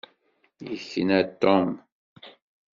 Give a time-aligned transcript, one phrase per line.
[0.69, 1.69] Yekna Tom.